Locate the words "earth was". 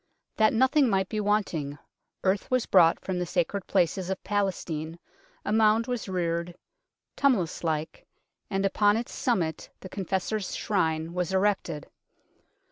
2.23-2.65